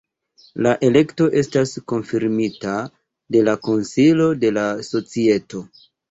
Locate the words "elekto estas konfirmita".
0.85-2.73